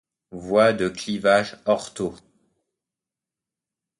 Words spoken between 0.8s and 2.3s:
clivage ortho.